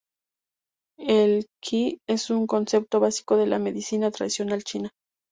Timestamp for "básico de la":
2.99-3.59